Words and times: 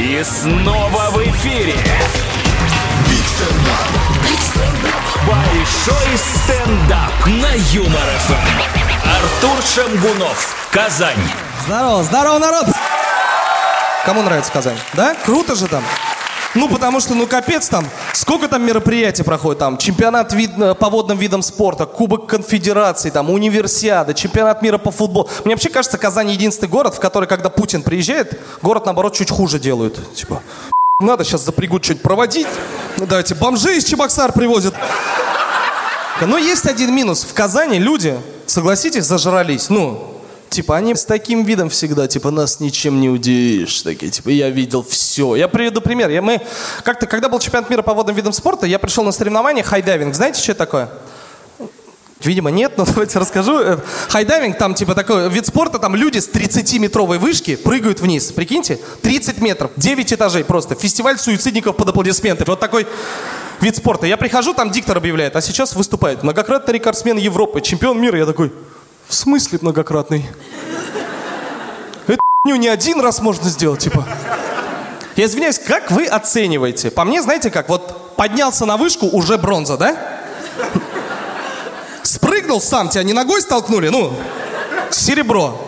И 0.00 0.24
снова 0.24 1.10
в 1.10 1.18
эфире. 1.28 1.76
Большой 5.26 6.16
стендап 6.16 7.26
на 7.26 7.52
Юмор 7.70 8.08
ФМ. 8.26 9.10
Артур 9.10 9.62
Шамгунов, 9.62 10.56
Казань. 10.70 11.18
Здорово, 11.66 12.02
здорово, 12.02 12.38
народ! 12.38 12.64
Кому 14.06 14.22
нравится 14.22 14.50
Казань? 14.50 14.78
Да? 14.94 15.14
Круто 15.22 15.54
же 15.54 15.66
там. 15.66 15.84
Ну, 16.54 16.68
потому 16.68 16.98
что, 17.00 17.14
ну, 17.14 17.26
капец 17.28 17.68
там. 17.68 17.86
Сколько 18.12 18.48
там 18.48 18.66
мероприятий 18.66 19.22
проходит 19.22 19.60
там? 19.60 19.78
Чемпионат 19.78 20.32
вид, 20.32 20.50
э, 20.58 20.74
по 20.74 20.90
водным 20.90 21.16
видам 21.16 21.42
спорта, 21.42 21.86
Кубок 21.86 22.26
конфедерации, 22.26 23.10
там, 23.10 23.30
универсиада, 23.30 24.14
чемпионат 24.14 24.60
мира 24.60 24.76
по 24.76 24.90
футболу. 24.90 25.28
Мне 25.44 25.54
вообще 25.54 25.68
кажется, 25.68 25.96
Казань 25.96 26.30
единственный 26.30 26.68
город, 26.68 26.94
в 26.96 27.00
который, 27.00 27.28
когда 27.28 27.50
Путин 27.50 27.82
приезжает, 27.82 28.40
город, 28.62 28.84
наоборот, 28.84 29.14
чуть 29.14 29.30
хуже 29.30 29.60
делают. 29.60 30.12
Типа, 30.14 30.42
надо 30.98 31.24
сейчас 31.24 31.42
запрягут 31.42 31.84
что-нибудь 31.84 32.02
проводить. 32.02 32.48
Ну, 32.96 33.06
давайте, 33.06 33.36
бомжи 33.36 33.76
из 33.76 33.84
Чебоксар 33.84 34.32
привозят. 34.32 34.74
Но 36.20 36.36
есть 36.36 36.66
один 36.66 36.92
минус. 36.94 37.22
В 37.22 37.32
Казани 37.32 37.78
люди, 37.78 38.18
согласитесь, 38.46 39.04
зажрались. 39.04 39.70
Ну, 39.70 40.09
Типа, 40.60 40.76
они 40.76 40.94
с 40.94 41.06
таким 41.06 41.42
видом 41.44 41.70
всегда, 41.70 42.06
типа, 42.06 42.30
нас 42.30 42.60
ничем 42.60 43.00
не 43.00 43.08
удивишь. 43.08 43.80
Такие, 43.80 44.12
типа, 44.12 44.28
я 44.28 44.50
видел 44.50 44.82
все. 44.86 45.34
Я 45.34 45.48
приведу 45.48 45.80
пример. 45.80 46.10
Я, 46.10 46.20
мы 46.20 46.42
как-то, 46.84 47.06
когда 47.06 47.30
был 47.30 47.38
чемпионат 47.38 47.70
мира 47.70 47.80
по 47.80 47.94
водным 47.94 48.14
видам 48.14 48.34
спорта, 48.34 48.66
я 48.66 48.78
пришел 48.78 49.02
на 49.02 49.10
соревнования 49.10 49.62
хайдайвинг. 49.62 50.14
Знаете, 50.14 50.42
что 50.42 50.52
это 50.52 50.58
такое? 50.58 50.90
Видимо, 52.22 52.50
нет, 52.50 52.76
но 52.76 52.84
давайте 52.86 53.18
расскажу. 53.18 53.58
Э, 53.58 53.78
Хайдайвинг, 54.10 54.58
там 54.58 54.74
типа 54.74 54.94
такой 54.94 55.30
вид 55.30 55.46
спорта, 55.46 55.78
там 55.78 55.96
люди 55.96 56.18
с 56.18 56.28
30-метровой 56.28 57.16
вышки 57.16 57.56
прыгают 57.56 58.00
вниз. 58.00 58.30
Прикиньте, 58.30 58.78
30 59.00 59.40
метров, 59.40 59.70
9 59.78 60.12
этажей 60.12 60.44
просто. 60.44 60.74
Фестиваль 60.74 61.18
суицидников 61.18 61.74
под 61.74 61.88
аплодисменты. 61.88 62.44
Вот 62.46 62.60
такой 62.60 62.86
вид 63.62 63.76
спорта. 63.76 64.06
Я 64.06 64.18
прихожу, 64.18 64.52
там 64.52 64.70
диктор 64.70 64.98
объявляет, 64.98 65.36
а 65.36 65.40
сейчас 65.40 65.74
выступает 65.74 66.22
многократный 66.22 66.74
рекордсмен 66.74 67.16
Европы, 67.16 67.62
чемпион 67.62 67.98
мира. 67.98 68.18
Я 68.18 68.26
такой, 68.26 68.52
в 69.10 69.14
смысле 69.14 69.58
многократный? 69.60 70.24
Это 72.06 72.20
не 72.44 72.68
один 72.68 73.00
раз 73.00 73.20
можно 73.20 73.50
сделать, 73.50 73.80
типа. 73.80 74.06
Я 75.16 75.24
извиняюсь, 75.26 75.58
как 75.58 75.90
вы 75.90 76.06
оцениваете? 76.06 76.90
По 76.92 77.04
мне, 77.04 77.20
знаете 77.20 77.50
как, 77.50 77.68
вот 77.68 78.14
поднялся 78.14 78.64
на 78.66 78.76
вышку, 78.76 79.06
уже 79.06 79.36
бронза, 79.36 79.76
да? 79.76 79.96
Спрыгнул 82.04 82.60
сам, 82.60 82.88
тебя 82.88 83.02
не 83.02 83.12
ногой 83.12 83.42
столкнули, 83.42 83.88
ну, 83.88 84.12
серебро. 84.90 85.60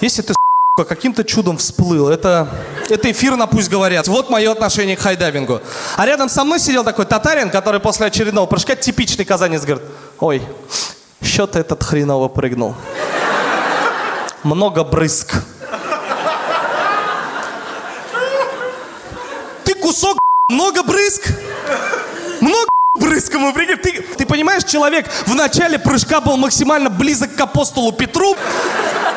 Если 0.00 0.22
ты, 0.22 0.34
сука, 0.76 0.88
каким-то 0.88 1.22
чудом 1.22 1.58
всплыл, 1.58 2.08
это, 2.08 2.48
это 2.88 3.10
эфир 3.12 3.36
на 3.36 3.46
пусть 3.46 3.70
говорят. 3.70 4.08
Вот 4.08 4.30
мое 4.30 4.50
отношение 4.50 4.96
к 4.96 5.00
хайдайвингу. 5.00 5.60
А 5.96 6.06
рядом 6.06 6.28
со 6.28 6.42
мной 6.42 6.58
сидел 6.58 6.82
такой 6.82 7.06
татарин, 7.06 7.50
который 7.50 7.80
после 7.80 8.06
очередного 8.06 8.46
прыжка, 8.46 8.74
типичный 8.74 9.24
казанец, 9.24 9.62
говорит, 9.62 9.86
ой, 10.18 10.42
что-то 11.22 11.58
этот 11.58 11.82
хреново 11.82 12.28
прыгнул. 12.28 12.74
Много 14.42 14.84
брызг. 14.84 15.34
Ты 19.64 19.74
кусок, 19.74 20.18
много 20.50 20.82
брызг? 20.82 21.28
Много 22.40 22.66
брызг 22.98 23.32
ему, 23.34 23.52
прикинь. 23.52 23.76
Ты, 23.76 24.02
ты 24.16 24.26
понимаешь, 24.26 24.64
человек 24.64 25.08
в 25.26 25.34
начале 25.34 25.78
прыжка 25.78 26.20
был 26.20 26.36
максимально 26.36 26.90
близок 26.90 27.34
к 27.36 27.40
апостолу 27.40 27.92
Петру, 27.92 28.36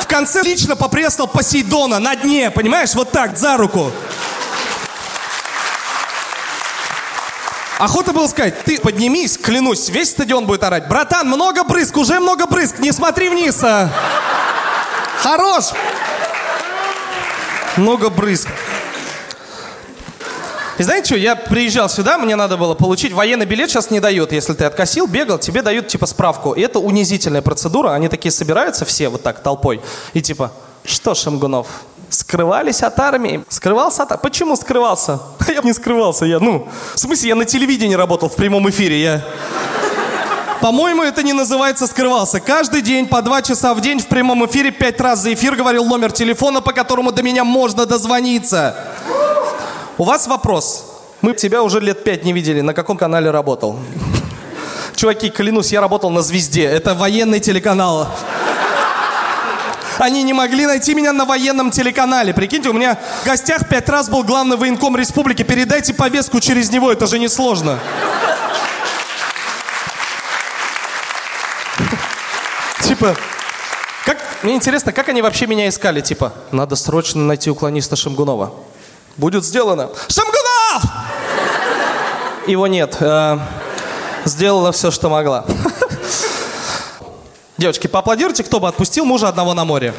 в 0.00 0.06
конце 0.06 0.42
лично 0.42 0.76
поприветствовал 0.76 1.28
Посейдона 1.28 1.98
на 1.98 2.14
дне, 2.14 2.50
понимаешь, 2.50 2.94
вот 2.94 3.10
так, 3.10 3.36
за 3.36 3.56
руку. 3.56 3.90
Охота 7.78 8.14
было 8.14 8.26
сказать, 8.26 8.64
ты 8.64 8.80
поднимись, 8.80 9.36
клянусь, 9.36 9.90
весь 9.90 10.10
стадион 10.10 10.46
будет 10.46 10.62
орать. 10.62 10.88
Братан, 10.88 11.28
много 11.28 11.62
брызг, 11.62 11.98
уже 11.98 12.18
много 12.20 12.46
брызг, 12.46 12.78
не 12.78 12.90
смотри 12.90 13.28
вниз. 13.28 13.62
А. 13.62 13.90
Хорош. 15.22 15.66
Много 17.76 18.08
брызг. 18.08 18.48
И 20.78 20.82
знаете 20.82 21.06
что, 21.06 21.16
я 21.16 21.36
приезжал 21.36 21.90
сюда, 21.90 22.16
мне 22.16 22.34
надо 22.34 22.56
было 22.56 22.74
получить 22.74 23.12
военный 23.12 23.46
билет, 23.46 23.70
сейчас 23.70 23.90
не 23.90 24.00
дают. 24.00 24.32
Если 24.32 24.54
ты 24.54 24.64
откосил, 24.64 25.06
бегал, 25.06 25.38
тебе 25.38 25.60
дают 25.60 25.88
типа 25.88 26.06
справку. 26.06 26.52
И 26.52 26.62
это 26.62 26.78
унизительная 26.78 27.42
процедура, 27.42 27.92
они 27.92 28.08
такие 28.08 28.32
собираются 28.32 28.86
все 28.86 29.10
вот 29.10 29.22
так 29.22 29.42
толпой. 29.42 29.82
И 30.14 30.22
типа, 30.22 30.50
что, 30.84 31.14
Шамгунов, 31.14 31.66
скрывались 32.08 32.82
от 32.82 32.98
армии? 32.98 33.44
Скрывался 33.48 34.04
от 34.04 34.22
Почему 34.22 34.56
скрывался? 34.56 35.20
Я 35.48 35.60
не 35.62 35.72
скрывался, 35.72 36.24
я, 36.24 36.40
ну, 36.40 36.68
в 36.94 36.98
смысле, 36.98 37.28
я 37.30 37.34
на 37.34 37.44
телевидении 37.44 37.94
работал 37.94 38.28
в 38.28 38.34
прямом 38.34 38.68
эфире, 38.70 39.00
я... 39.00 39.24
По-моему, 40.60 41.02
это 41.02 41.22
не 41.22 41.32
называется 41.32 41.86
скрывался. 41.86 42.40
Каждый 42.40 42.80
день 42.80 43.06
по 43.06 43.22
два 43.22 43.42
часа 43.42 43.74
в 43.74 43.80
день 43.80 44.00
в 44.00 44.06
прямом 44.06 44.44
эфире 44.46 44.70
пять 44.70 45.00
раз 45.00 45.20
за 45.20 45.34
эфир 45.34 45.54
говорил 45.54 45.84
номер 45.84 46.10
телефона, 46.12 46.60
по 46.60 46.72
которому 46.72 47.12
до 47.12 47.22
меня 47.22 47.44
можно 47.44 47.86
дозвониться. 47.86 48.74
У 49.98 50.04
вас 50.04 50.26
вопрос. 50.26 50.84
Мы 51.20 51.34
тебя 51.34 51.62
уже 51.62 51.80
лет 51.80 52.04
пять 52.04 52.24
не 52.24 52.32
видели. 52.32 52.62
На 52.62 52.74
каком 52.74 52.96
канале 52.96 53.30
работал? 53.30 53.78
Чуваки, 54.96 55.30
клянусь, 55.30 55.72
я 55.72 55.80
работал 55.80 56.10
на 56.10 56.22
«Звезде». 56.22 56.64
Это 56.64 56.94
военный 56.94 57.40
телеканал. 57.40 58.08
Они 59.98 60.22
не 60.22 60.32
могли 60.32 60.66
найти 60.66 60.94
меня 60.94 61.12
на 61.12 61.24
военном 61.24 61.70
телеканале. 61.70 62.34
Прикиньте, 62.34 62.68
у 62.68 62.72
меня 62.72 62.98
в 63.22 63.26
гостях 63.26 63.68
пять 63.68 63.88
раз 63.88 64.08
был 64.08 64.22
главный 64.22 64.56
военком 64.56 64.96
республики. 64.96 65.42
Передайте 65.42 65.94
повестку 65.94 66.40
через 66.40 66.70
него, 66.70 66.92
это 66.92 67.06
же 67.06 67.18
несложно. 67.18 67.78
Типа, 72.82 73.16
как, 74.04 74.18
мне 74.42 74.54
интересно, 74.54 74.92
как 74.92 75.08
они 75.08 75.22
вообще 75.22 75.46
меня 75.46 75.68
искали? 75.68 76.00
Типа, 76.00 76.32
надо 76.52 76.76
срочно 76.76 77.22
найти 77.22 77.50
уклониста 77.50 77.96
Шамгунова. 77.96 78.54
Будет 79.16 79.44
сделано. 79.44 79.90
Шамгунов! 80.08 80.84
Его 82.46 82.66
нет. 82.66 82.96
Э, 83.00 83.38
сделала 84.24 84.72
все, 84.72 84.90
что 84.90 85.08
могла. 85.08 85.44
Девочки, 87.58 87.86
поаплодируйте, 87.86 88.44
кто 88.44 88.60
бы 88.60 88.68
отпустил 88.68 89.04
мужа 89.04 89.28
одного 89.28 89.54
на 89.54 89.64
море. 89.64 89.94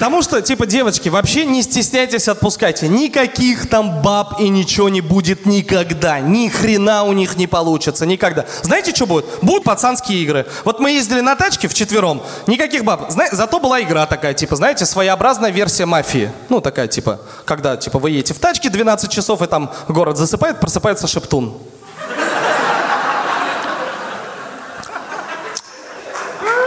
Потому 0.00 0.22
что, 0.22 0.40
типа, 0.40 0.64
девочки, 0.64 1.10
вообще 1.10 1.44
не 1.44 1.62
стесняйтесь, 1.62 2.26
отпускайте. 2.26 2.88
Никаких 2.88 3.68
там 3.68 4.00
баб 4.00 4.40
и 4.40 4.48
ничего 4.48 4.88
не 4.88 5.02
будет 5.02 5.44
никогда. 5.44 6.20
Ни 6.20 6.48
хрена 6.48 7.04
у 7.04 7.12
них 7.12 7.36
не 7.36 7.46
получится, 7.46 8.06
никогда. 8.06 8.46
Знаете, 8.62 8.94
что 8.94 9.06
будет? 9.06 9.26
Будут 9.42 9.64
пацанские 9.64 10.22
игры. 10.22 10.46
Вот 10.64 10.80
мы 10.80 10.92
ездили 10.92 11.20
на 11.20 11.36
тачке 11.36 11.68
вчетвером, 11.68 12.22
никаких 12.46 12.82
баб. 12.82 13.10
Зна... 13.10 13.26
Зато 13.30 13.60
была 13.60 13.82
игра 13.82 14.06
такая, 14.06 14.32
типа, 14.32 14.56
знаете, 14.56 14.86
своеобразная 14.86 15.50
версия 15.50 15.84
мафии. 15.84 16.32
Ну, 16.48 16.62
такая, 16.62 16.88
типа, 16.88 17.20
когда, 17.44 17.76
типа, 17.76 17.98
вы 17.98 18.12
едете 18.12 18.32
в 18.32 18.38
тачке 18.38 18.70
12 18.70 19.10
часов, 19.10 19.42
и 19.42 19.46
там 19.46 19.70
город 19.86 20.16
засыпает, 20.16 20.60
просыпается 20.60 21.08
шептун. 21.08 21.58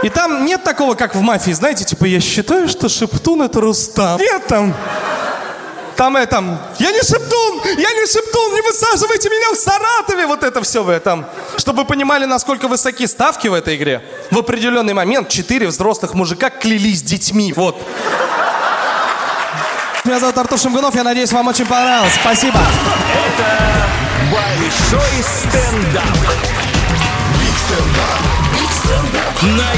И 0.04 0.10
там 0.10 0.44
нет 0.44 0.62
такого, 0.62 0.94
как 0.96 1.14
в 1.14 1.20
мафии, 1.22 1.52
знаете, 1.52 1.82
типа, 1.84 2.04
я 2.04 2.20
считаю, 2.20 2.68
что 2.68 2.90
Шептун 2.90 3.40
это 3.40 3.58
Рустам. 3.62 4.20
Нет 4.20 4.46
там. 4.46 4.74
Там 5.96 6.16
это, 6.18 6.32
там, 6.32 6.60
я 6.78 6.92
не 6.92 7.00
Шептун, 7.00 7.62
я 7.64 7.90
не 7.90 8.06
Шептун, 8.06 8.54
не 8.54 8.60
высаживайте 8.60 9.30
меня 9.30 9.54
в 9.54 9.56
Саратове. 9.56 10.26
Вот 10.26 10.42
это 10.42 10.60
все 10.60 10.82
вы 10.82 11.00
там. 11.00 11.24
Чтобы 11.56 11.82
вы 11.82 11.84
понимали, 11.86 12.26
насколько 12.26 12.68
высоки 12.68 13.06
ставки 13.06 13.48
в 13.48 13.54
этой 13.54 13.76
игре. 13.76 14.04
В 14.30 14.38
определенный 14.38 14.92
момент 14.92 15.30
четыре 15.30 15.68
взрослых 15.68 16.12
мужика 16.12 16.50
клялись 16.50 17.02
детьми. 17.02 17.54
Вот. 17.54 17.80
Меня 20.04 20.20
зовут 20.20 20.36
Артур 20.36 20.58
Шамгунов, 20.58 20.94
я 20.94 21.02
надеюсь, 21.02 21.32
вам 21.32 21.48
очень 21.48 21.64
понравилось. 21.64 22.12
Спасибо. 22.20 22.58
Это 23.38 23.88
большой 24.30 25.22
стендап. 25.22 26.04
На 29.44 29.74